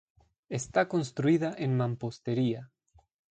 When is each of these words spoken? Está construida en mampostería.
Está 0.59 0.81
construida 0.93 1.49
en 1.65 1.71
mampostería. 1.81 2.61